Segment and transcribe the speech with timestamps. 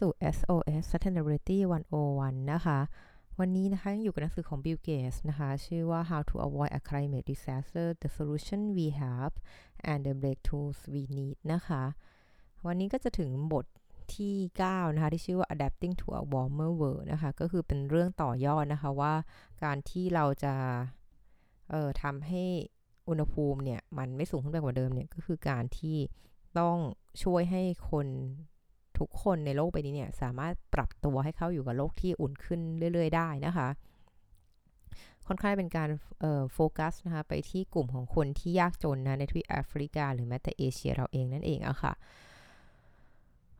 [0.00, 1.58] สู่ SOS Sustainability
[2.02, 2.78] 101 นะคะ
[3.38, 9.34] วันนี้นะคะยังอยู่กับหนังสือของ Bill Gates นะคะ ชื่อว่า How to Avoid a Climate Disaster The Solution We Have
[9.90, 11.82] and the Breakthroughs We Need นะคะ
[12.66, 13.66] วันนี้ก็จะถึงบท
[14.14, 14.34] ที่
[14.66, 19.14] 9 นะคะ ที่ชื่อว่า Adapting to a Warmer World นะคะ ก็คือเป็นเรื่องต่อยอดนะคะว่า
[19.64, 20.54] การที่เราจะ
[21.70, 22.44] เอ่อทำให้
[23.08, 25.96] อุณหภูมิเนี่ย มันไม่สูงขึ้นไปกว่าเดิมเนี่ย ก็คือการที่
[26.58, 26.76] ต้อง
[27.22, 28.06] ช่วยให้คน
[28.98, 32.60] ทุกคนในโลกใบนี้เนี่ยสามารถปรับตัวให้เข้าอยู่กับโลกที่อุ่นขึ้น
[32.92, 33.68] เรื่อย ๆ ได้นะคะ
[35.26, 35.90] ค่อนข้างเป็นการ
[36.52, 41.92] โฟกัสนะคะไปที่กลุ่มของคนที่ยากจนนะในทวีปแอฟริกา หรือแม้แต่เอเชียเราเองนั่นเองอะคะ่ะ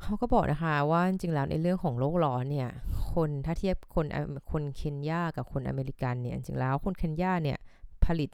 [0.02, 2.70] เขาก็บอกนะคะว่าจริงๆแล้วในเรื่องของโลกร้อนเนี่ย
[3.12, 4.06] คนถ้าเทียบคน
[4.52, 7.58] คนเคนยากับคนอเมริกันเนี่ยจริงแล้วคนเคนยาเนี่ย
[8.05, 8.30] ผลิต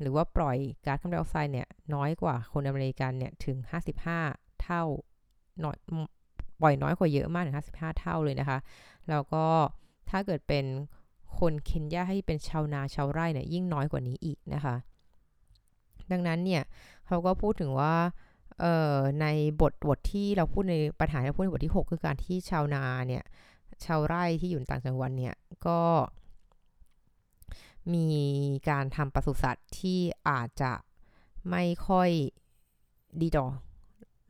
[0.00, 3.56] หรือว่าปล่อยก๊าซคาร์บอนไดออกไซด์เนี่ยน้อยกว่าคนอเมริกันเนี่ยถึง
[4.10, 4.82] 55 เท่า
[5.64, 5.76] น้อย
[6.60, 8.58] ปล่อยน้อยกว่าเยอะมากถึง55 เท่าเลยนะคะ
[9.08, 9.44] แล้วก็
[10.10, 10.64] ถ้าเกิดเป็น
[11.38, 14.74] คนเคนยาให้เป็นชาวนาชาวไร่เนี่ยยิ่งน้อยกว่านี้อีกนะคะ
[16.12, 16.62] ดังนั้นเนี่ย
[17.06, 17.94] เขาก็พูดถึงว่า
[19.20, 19.26] ใน
[19.60, 23.24] บทบทที่เราพูดในปัญหาที่เราพูดในบทที่ 6 คือการที่ชาวนาเนี่ย
[23.84, 25.34] ชาวไร่ที่อยู่ต่างจังหวัดเนี่ย
[25.66, 25.80] ก็
[27.94, 28.06] มี
[28.68, 30.72] การทำปศุสัตว์ที่อาจจะ
[31.50, 32.10] ไม่ค่อย
[33.20, 33.46] ดีต่อ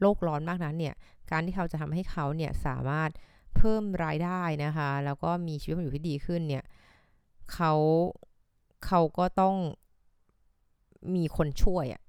[0.01, 0.95] โลกร้อนมากนั้นเนี่ย
[1.31, 3.11] การที่เขาจะทำให้เขาเนี่ยสามารถ
[3.57, 6.65] เพิ่มรายได้นะคะ แล้วก็มีชีวิตอยู่ที่ดีขึ้นเนี่ย
[7.53, 7.73] เขา
[8.87, 9.57] เขาก็ต้อง
[11.15, 12.03] มีคนช่วยอะ่ะ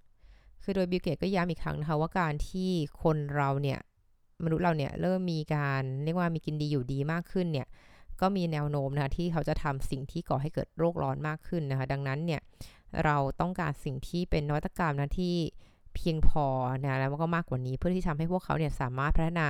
[0.63, 2.69] คือโดยบิลเกตก็ย้ำอีกครั้งนะคะว่าการที่
[3.03, 3.79] คนเราเนี่ย
[4.43, 7.67] มนุษย์เราเนี่ยเริ่มมีการเรียกว่ามีกินดีอยู่ดีมากขึ้นเนี่ย
[8.21, 12.41] ก็มีแนวโน้มนะคะที่เขาจะทำสิ่งที่ก่อให้เกิดโรคร้อนมากขึ้นนะคะ ดังนั้นเนี่ย
[13.05, 15.35] เราต้องการสิ่งที่เป็นนวัตกรรมนะที่
[15.95, 16.45] เพียงพอ
[16.85, 19.47] นะแล้วก็มากกว่านี้เพื่อที่ทำให้พวกเขาเนี่ยสามารถพัฒนา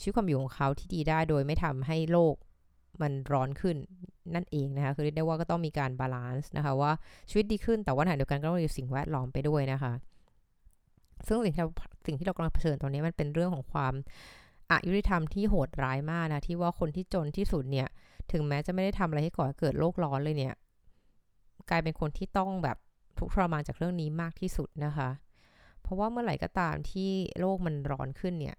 [0.00, 2.34] ชีวิตความอยู่ของเขาที่ดีได้โดยไม่ทำให้โลก
[3.02, 3.76] มันร้อนขึ้น
[4.34, 6.92] นั่นเองนะคะคือเรียกได้ว่าก็ต้องมีการ balance นะคะว่า
[7.30, 9.92] ชีวิตดีขึ้นแต่ว่าขณะเดียวกันก็ต้องมีสิ่งแวดล้อมไปด้วยนะคะ
[11.26, 11.70] ซึ่งสิ่งที่เรา
[12.06, 13.94] สิ่งที่เรากำลังเผชิญตอนนี้มันเป็นเรื่องของความ
[14.70, 17.88] อายุติธรรมที่โหดร้ายมากนะที่ว่าคนที่จนที่สุดเนี่ย
[18.32, 20.54] ถึงแม้จะไม่ได้ทำอะไรให้ก่อเกิดโลกร้อนเลยเนี่ย
[21.70, 22.76] กลายเป็นคนที่ต้องแบบ
[23.18, 25.08] ทุกข์ทรมานจากเรื่องนี้มากที่สุดนะคะ
[25.82, 27.10] เพราะว่าเมื่อไหร่ก็ตามที่
[27.40, 28.56] โลกมันร้อนขึ้นเนี่ย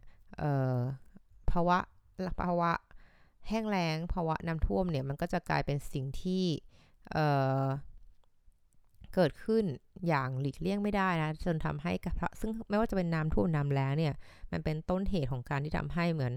[1.51, 1.77] ภาวะ
[2.43, 2.71] ภาวะ
[3.49, 6.43] แห้งแล้งภาวะน้ำท่วมเนี่ยมันก็จะกลายเป็นสิ่งที่
[7.11, 9.63] เเกิดขึ้น
[10.07, 11.91] อย่างหลีกเลี่ยงไม่ได้นะจนทำให้
[12.39, 14.13] ซึ่งไม่ว่าจะเป็นน้ำท่วมน้ำแล้งเนี่ย
[14.51, 16.33] มันเป็นต้นเหตุของการที่ทำให้เหมือน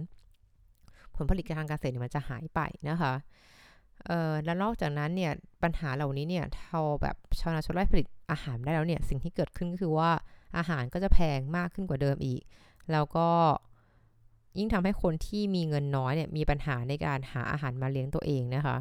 [1.16, 3.14] ผลผลิตทางการเกษตรมันจะหายไปนะคะ
[4.06, 5.32] เอ่อแล้วนอกจากนั้นเนี่ย
[5.62, 10.10] ปัญหาเหล่านี้เนี่ยเราแบบชาวนาชาวไร่ผลิตอาหารได้แล้วเนี่ยสิ่งที่เกิดขึ้นก็คือว่า
[10.56, 12.42] อาหารก็จะแพงมากขึ้นกว่าเดิมอีก
[12.92, 13.28] แล้วก็
[14.58, 18.76] ยิ่งทำให้คนที่มีเงินน้อยเนี่ยมีปัญหาในการหาอาหารมาเลี้ยงตัวเองนะคะ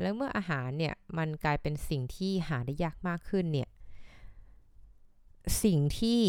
[0.00, 3.68] แล้วเมื่ออาหารเนี่ยมันกลายเป็นสิ่งที่หาได้ยากมากขึ้นเนี่ย
[5.64, 6.20] สิ่งที่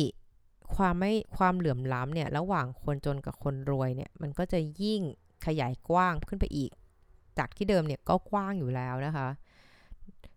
[0.76, 5.02] ความไม่ความเหลื่อมล้ำเนี่ยระหว่างคนจนกับคนรวยเนี่ยมันก็จะยิ่ง
[5.46, 6.72] ขยายกว้างขึ้นไปอีก
[7.38, 9.28] จากที่เดิมเนี่ยก็กว้างอยู่แล้วนะคะ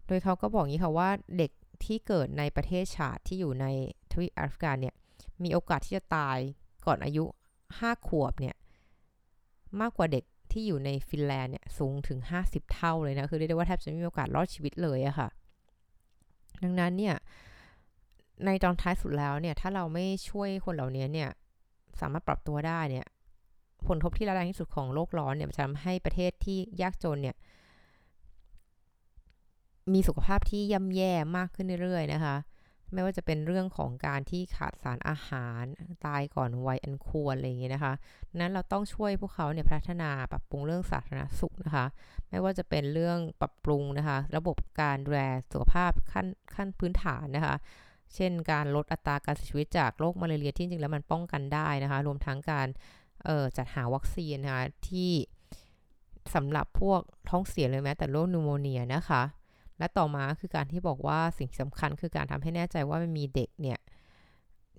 [0.06, 1.50] โดยเขาก็บอกงี้ค่ะว่าเด็ก
[1.84, 3.66] ที่เกิดในประเทศชาติที่อยู่ใน
[4.12, 4.94] ทวีปแอฟริกาเนี่ย
[5.43, 6.38] มีโอกาสที่จะตาย
[6.87, 7.25] ก่อนอายุ
[7.69, 8.56] 5 ขวบเนี่ย
[9.81, 15.28] มากกว่าเด็กที่อยู่ในฟินแลนด์เนี่ยสูงถึง 50 เท่าเลยนะ คือเรียกได้ว่าแทบจะไม่มีโอกาสรอดชีวิตเลยอะค่ะ
[16.62, 17.15] ดังนั้นเนี่ย
[18.44, 21.31] ในตอนท้ายสุดแล้วเนี่ยถ้าเราไม่ช่วยคนเหล่านี้เนี่ย
[22.00, 23.06] สามารถปรับตัวได้เนี่ย
[23.88, 27.36] ผลทบที่ร้ายแรงที่สุดของโลกร้อนเนี่ยจะทำให้ประเทศที่ยากจนเนี่ย
[29.92, 32.36] มีสุขภาพที่ย่ำแย่มากขึ้นเรื่อยๆนะคะ
[32.92, 35.64] ไม่ว่าจะเป็นเรื่องของการที่ขาดสารอาหาร
[36.06, 37.94] ตายก่อนวัยอันควรอะไรอย่างเงี้ยนะคะ
[38.36, 41.87] นั้นเราต้องช่วยพวกเขาเนี่ยพัฒนาปรับปรุงเรื่องสาธารณสุขนะคะ
[42.30, 45.22] ไม่ว่าจะเป็นเรื่องปรับปรุงนะคะ ระบบการดูแล
[45.52, 47.54] สุขภาพขั้นขั้นพื้นฐานนะคะ
[48.14, 52.69] เช่น การลดอัตราการเสียชีวิตจากโรคมาเรียที่จริงแล้วมันป้องกันได้นะคะ รวมทั้งการ
[53.56, 55.12] จัดหาวัคซีนนะคะที่
[56.35, 59.23] สำหรับพวกท้องเสียเลยแม้แต่โรคนูโมเนียนะคะ
[59.79, 63.79] และต่อมาคือการที่บอกว่าสิ่งสำคัญคือการทำให้แน่ใจว่ามันมีเด็กเนี่ย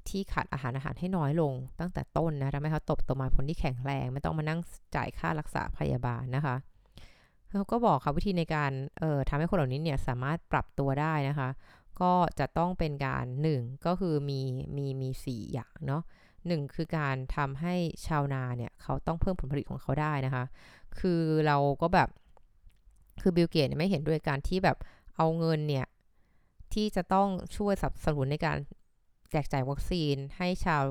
[0.08, 4.60] ที่ขาดอาหารอาหารให้น้อยลงตั้งแต่ต้นนะทำให้เขาเติบโตมาเป็นคนที่แข็งแรง ไม่ต้องมานั่ง
[4.96, 6.56] จ่ายค่ารักษาพยาบาลนะคะ
[7.50, 11.50] เขาก็บอกค่ะวิธีในการเอ่อทำให้คนเหล่านี้เนี่ยสามารถปรับตัวได้นะคะ
[12.02, 14.40] ก็จะต้องเป็นการหนึ่งก็คือมี
[14.78, 16.04] มีมีสี่อย่างเนาะ
[16.48, 17.76] หนึ่งคือการทำให้
[18.06, 20.44] ชาวนาเนี่ยเขาต้องเพิ่มผลผลิตของเขาได้นะคะ
[21.00, 22.10] คือเราก็แบบ
[23.22, 24.78] คือบิลเกตส์ไม่เห็นด้วยการที่แบบ
[25.16, 25.86] เอาเงินเนี่ย
[26.74, 27.28] ที่จะต้อง
[27.58, 28.58] ช่วยสนับสนุนในการ
[29.32, 30.84] แจกจ่ายวัคซีนให้ชาว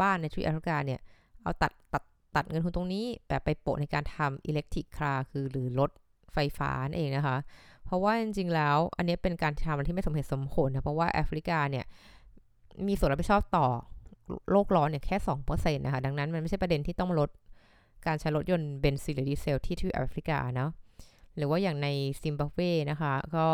[0.00, 1.00] บ้านในทวีปแอฟริกาเนี่ย
[1.42, 2.02] เอเอาตัดตัด
[2.36, 5.90] ตัดเงินทุนตรงนี้แบบไปโปะในการทำ electric car คือหรือรถ
[6.32, 7.36] ไฟฟ้านั่นเองนะคะ
[7.84, 11.84] เพราะว่าจริงๆแล้ว อันนี้เป็นการทำที่ไม่สมเหตุสมผลนะเพราะว่าแอฟริกาเนี่ย
[12.86, 13.66] มีส่วนรับผิดชอบต่อ
[14.50, 17.30] โลกร้อนเนี่ยแค่2%นะคะ ดังนั้นมันไม่ใช่ประเด็นที่ต้องลด
[18.06, 20.70] การใช้รถยนต์เบนซินหรือดีเซลที่ที่แอฟริกาเนาะ
[21.36, 21.88] หรือว่าอย่างใน
[22.20, 22.58] ซิมบับเว
[22.90, 23.48] นะคะ ก็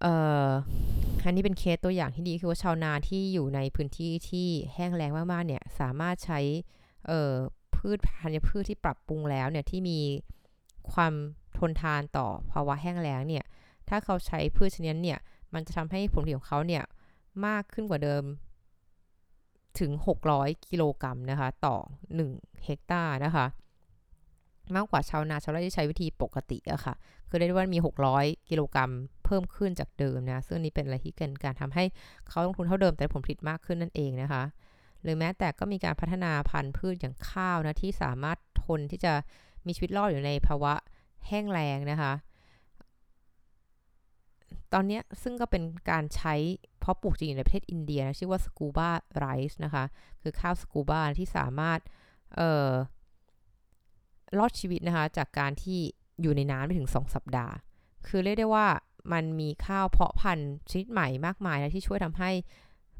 [0.00, 0.14] เอ่
[0.46, 0.48] อ
[1.24, 6.40] อันนี้เป็นเคสตัวอย่างที่ดีคือว่าชาวนาที่อยู่ในพื้นที่ที่แห้งแล้งมากๆเนี่ยสามารถใช้
[7.06, 7.32] เอ่อ
[7.74, 9.98] พืชพันธุ์พืชที่ปรับปรุงแล้วเนี่ยที่มี
[10.92, 11.12] ความ
[11.58, 13.44] ทนทานต่อภาวะแห้งแล้งเนี่ย
[13.88, 15.18] ถ้าเขาใช้พืชชนิดนี้เนี่ย
[15.54, 16.84] มันจะทำให้ผลผลิตของเขาเนี่ย
[17.46, 18.22] มากขึ้นกว่าเดิม
[19.80, 19.90] ถึง
[20.28, 21.76] 600 กิโลกรัมนะคะ ต่อ
[22.20, 23.46] 1 เฮกตาร์นะคะ
[24.74, 26.94] มากกว่าชาวนาชาวไร่ที่ใช้วิธีปกติอะค่ะ
[27.28, 27.78] คือได้ว่ามี
[28.12, 28.90] 600 กิโลกรัม
[29.24, 31.84] เพิ่มขึ้นจากเดิมนะ ซึ่งนี้เป็นอะไรที่เกินการทำให้
[32.28, 34.42] เขาลงทุนเท่าเดิมแต่ผลผลิตมากขึ้นนั่นเองนะคะ
[35.02, 39.12] หรือแม้แต่ก็มีการพัฒนาพันธุ์พืชอย่างข้าวนะที่สามารถทนที่จะ
[39.66, 40.74] มีชีวิตรอดอยู่ในภาวะ
[41.28, 42.12] แห้งแล้งนะคะ
[44.72, 46.34] ตอนนี้ซึ่งก็เป็นการใช้
[46.80, 49.84] เพาะปลูกจริงในประเทศอินเดียนะชื่อว่าสกูบาไรซ์นะคะ
[50.22, 51.78] คือข้าวสกูบาที่สามารถ
[52.36, 52.70] เอ่อ
[54.38, 55.80] รอดชีวิตนะคะ จากการที่
[56.22, 57.54] อยู่ในน้ำไปถึง 2 สัปดาห์
[58.06, 58.66] คือเรียกได้ว่า
[59.12, 62.30] มันมีข้าวเพาะพันธุ์ชนิดใหม่มากมายนะที่ช่วยทำให้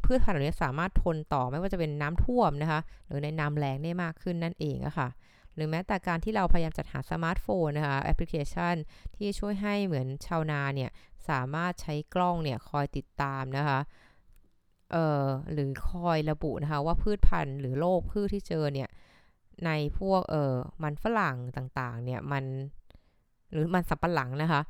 [0.05, 5.09] พืชพันธุ์เหล่านี้สามารถทนต่อไม่ว่าจะเป็นน้ำท่วมนะคะ หรือในน้ำแรงได้มากขึ้นนั่นเองอะคะ่ะ
[5.59, 8.75] หรือแม้แต่การที่เราพยายามจัดหาสมาร์ทโฟนนะคะแอปพลิเคชัน
[9.17, 10.91] ที่ช่วยให้เหมือนชาวนาเนี่ย
[11.29, 13.79] สามารถใช้กล้องเนี่ยคอยติดตามนะคะ
[14.93, 18.89] เอ่อหรือคอยระบุนะคะว่าพืชพันธุ์หรือโรคพืชที่เจอเนี่ย
[19.67, 22.45] ในพวกเอ่อมันฝรั่งต่างๆเนี่ยมัน
[23.53, 24.61] หรือมันสับปะหลังนะคะ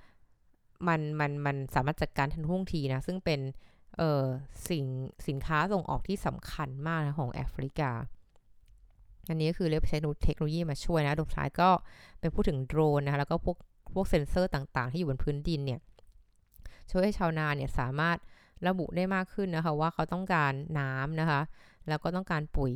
[0.88, 3.40] มันมันมันสามารถจัดการทันท่วงทีนะซึ่งเป็น
[3.96, 4.24] เอ่อ
[4.68, 4.84] สิ่ง
[5.28, 7.90] สินค้าส่งออกที่สำคัญมากนะของแอฟริกา
[9.28, 11.70] อันนี้ก็คือเรียกใช้เทคโนโลยีมาช่วยนะดท้ายก็
[12.20, 13.56] เป็นพูดถึงโดรนนะคะแล้วก็พวก
[13.94, 15.80] พวกเซ็นเซอร์ต่างๆ ที่อยู่บนพื้นดินเนี่ย
[16.90, 18.16] ช่วยให้ชาวนาเนี่ยสามารถ
[18.66, 21.40] ระบุได้มากขึ้นนะคะ ว่าเขาต้องการน้ำนะคะ
[21.88, 22.72] แล้วก็ต้องการปุ๋ย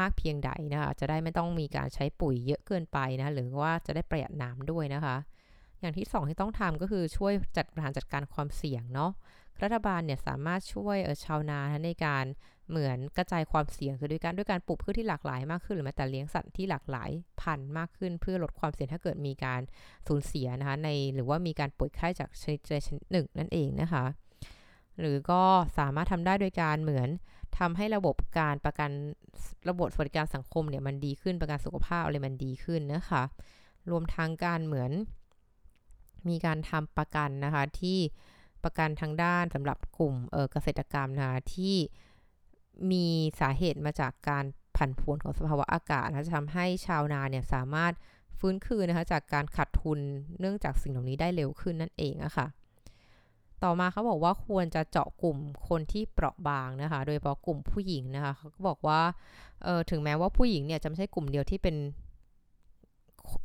[0.00, 5.16] มากเพียงใดนะคะ จะได้ไม่ต้องมีการใช้ปุ๋ยเยอะเกินไปนะ หรือว่าจะได้ประหยัดน้ำด้วยนะคะ
[5.80, 9.10] อย่างที่ 2 ที่ต้องทำก็คือช่วยจัดการจัดการความเสี่ยงเนาะ
[9.62, 12.24] รัฐบาลเนี่ยสามารถช่วยชาวนาในการ
[12.70, 17.10] เหมือนกระจายความเสี่ยงคือด้วยการด้วยการปลูกพืชที่หลากหลายมากขึ้น หรือแม้แต่เลี้ยงสัตว์ที่หลากหลาย
[17.40, 19.60] พันธุ์มากขึ้น เพื่อลดความเสี่ยงถ้าเกิดมีการ
[20.08, 24.04] สูญเสียนะคะในหรือว่ามีการป่วยไข้จากชนิดใดชนิดหนึ่งนั่นเองนะคะ
[25.00, 25.42] หรือก็
[25.78, 27.08] สามารถทำได้โดยการเหมือน
[27.58, 28.90] ทำให้ระบบการประกัน
[29.68, 33.22] ระบบสวัสดิการสังคมเนี่ยมันดีขึ้นประกันสุขภาพอะไรมันดีขึ้นนะคะ
[33.90, 34.92] รวมทางการเหมือน
[36.28, 37.98] มีการทำประกันนะคะที่
[38.64, 40.14] ประกันทางด้านสำหรับกลุ่ม
[40.52, 41.76] เกษตรกรรมนะที่
[42.92, 43.06] มี
[43.40, 44.44] สาเหตุมาจากการ
[44.76, 47.92] ผันผวนของสภาวะอากาศนะจะทำให้ชาวนาเนี่ยสามารถ
[48.38, 49.98] ฟื้นคืนนะคะจากการขาดทุน
[50.40, 52.46] เนื่องจากสิ่งเหล่านี้ได้เร็วขึ้นนั่นเองอะคะ่ะ
[53.64, 55.38] ต่อมาเขาบอกว่าควรจะเจาะกลุ่ม
[55.68, 59.00] คนที่เปราะบางนะคะ โดยเฉพาะกลุ่มผู้หญิงนะคะเขาก็บอกว่า
[59.64, 61.76] เออถึงแม้ว่าผู้หญิงเนี่ยจะไม่ใช่กลุ่มเดียวที่เป็น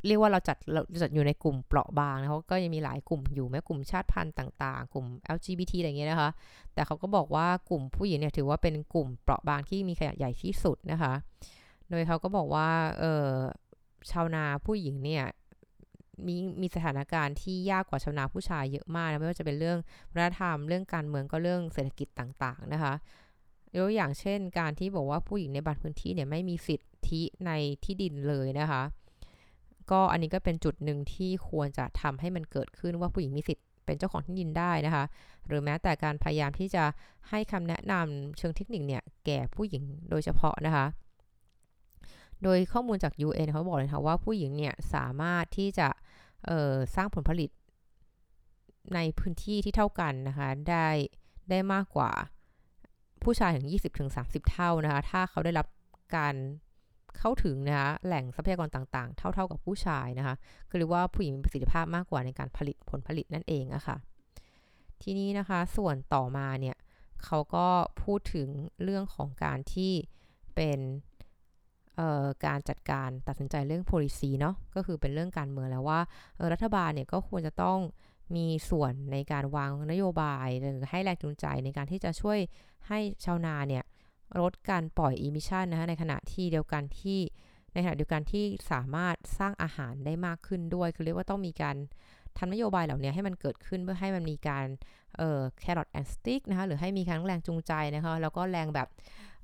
[0.08, 6.30] เรียกว่าเราจัดเราจัดอยู่ในกลุ่มเปราะบางนะเขาก็ยังมีหลายกลุ่มอยู่แม้กลุ่มชาติพันธุ์ต่างๆ กลุ่ม LGBT อะไรเงี้ยนะคะ
[6.74, 11.14] แต่เขาก็บอกว่ากลุ่มผู้หญิงเนี่ยถือว่าเป็นกลุ่มเปราะบางที่มีขนาดใหญ่ที่สุดนะคะ
[11.90, 12.70] โดยเขาก็บอกว่า
[13.00, 13.28] เออ
[14.12, 15.26] ชาวนาผู้หญิงเนี่ย
[16.28, 19.78] มีมีสถานการณ์ที่ยากกว่าชาวนาผู้ชายเยอะมากนะไม่ว่าจะเป็นเรื่อง
[20.12, 22.94] วัฒนธรรมเรื่องการเมืองก็เรื่องเศรษฐกิจต่างๆนะคะ
[23.76, 27.52] ยกอย่างเช่น การที่บอกว่าผู้หญิงในบางพื้นที่เนี่ยไม่มีสิทธิใน
[27.84, 28.82] ที่ดินเลยนะคะ
[29.92, 35.04] ก็อันนี้ก็เป็นจุดหนึ่งที่ควรจะทำให้มันเกิดขึ้นว่าผู้หญิงมีสิทธิ์เป็นเจ้าของที่ดินได้นะคะ
[35.48, 36.84] หรือแม้แต่การพยายามที่จะ
[37.30, 40.86] ให้คำแนะนำเชิงเทคนิคเนี่ยแก่ผู้หญิงโดยเฉพาะนะคะ
[42.44, 45.88] โดยข้อมูลจาก UN เขาบอกเลยค่ะว่าผู้หญิงเนี่ยสามารถที่จะ
[46.96, 47.50] สร้างผลผลิต
[48.96, 50.88] ในพื้นที่ที่เท่ากันนะคะได้
[51.50, 52.12] ได้มากกว่า
[53.24, 53.68] ผู้ชายถึง
[54.10, 55.68] 20-30 เท่านะคะ ถ้าเขาได้รับ
[56.16, 56.36] การ
[57.18, 60.36] เข้าถึงนะคะแหล่งทรัพยากรต่างๆ เท่าๆกับผู้ชายนะคะ
[60.70, 63.98] คือเรียกว่าผู้หญิงมีประสิทธิภาพมากกว่าในการผลิตผลผลิตนั่นเองอะค่ะ
[65.02, 66.78] ทีนี้นะคะส่วนต่อมาเนี่ย
[67.26, 67.68] เขาก็
[68.04, 68.50] พูดถึง
[68.84, 69.92] เรื่องของการที่
[70.56, 70.80] เป็น
[72.46, 76.00] การจัดการตัดสินใจเรื่อง policy เนาะก็คือเป็นเรื่องการเมืองแล้วว่า
[76.52, 77.80] รัฐบาลเนี่ยก็ควรจะต้อง
[78.36, 82.40] มีส่วนในการวางนโยบายหรือให้แรงจูงใจในการที่จะช่วย
[82.88, 83.84] ให้ชาวนาเนี่ย
[84.40, 87.20] ลดการปล่อย emission นะคะในขณะที่เดียวกันที่
[87.74, 91.76] ในขณะเดียวกันที่สามารถสร้างอาหารได้มากขึ้นด้วย คือเรียกว่าต้องมีการ
[92.38, 94.66] ทำนโยบายเหล่านี้ให้มันเกิดขึ้นเพื่อให้มันมีการ
[95.18, 98.88] เอ่อ carrot and stick นะคะ หรือให้มีการแรงจูงใจนะคะ แล้วก็แรงแบบ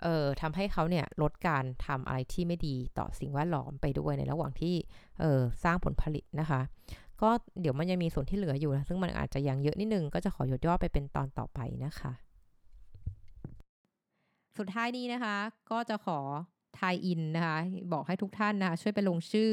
[0.02, 4.76] เอ่อทำให้เขาเนี่ยลดการทำอะไรที่ไม่ดีต่อสิ่งแวดล้อมไปด้วยในระหว่างที่
[5.20, 6.62] เอ่อสร้างผลผลิตนะคะ
[7.22, 7.30] ก็
[7.62, 12.12] เดี๋ยวมันยังมีส่วนที่เหลืออยู่นะ ซึ่งมันอาจจะยังเยอะนิดนึง ก็จะขอยดย่อไปเป็นตอนต่อไปนะคะ
[14.58, 15.36] สุดท้ายนี้นะคะ
[15.72, 16.20] ก็จะขอ
[16.80, 17.58] ทายอินนะคะ
[17.94, 19.52] บอกให้ทุกท่านนะคะ ช่วยไปลงชื่อ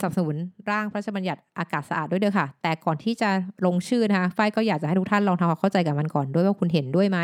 [0.00, 0.36] สนับสนุน
[0.70, 3.30] ร่างพระราชบัญญัติอากาศสะอาดด้วยเด้อค่ะ แต่ก่อนที่จะ
[3.66, 7.18] ลงชื่อนะคะฝ้ายก็อยากจะให้ทุกท่านลองทำความเข้าใจกับมันก่อนด้วยว่าคุณเห็นด้วยไหม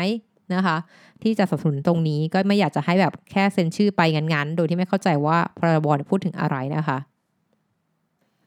[0.53, 0.77] นะคะ
[1.23, 6.97] ที่จะสนับสนุนตรงนี้ก็ไม่อยากจะให้แบบแค่เซ็นชื่อไปงันๆโดยที่ไม่เข้าใจว่าพรบพูดถึงอะไรนะคะ